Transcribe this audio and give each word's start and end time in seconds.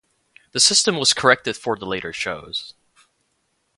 The 0.53 0.59
system 0.59 0.97
was 0.97 1.13
corrected 1.13 1.55
for 1.55 1.77
the 1.77 1.85
later 1.85 2.11
shows. 2.11 2.73